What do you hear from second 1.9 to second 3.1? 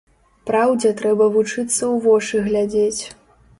ў вочы глядзець.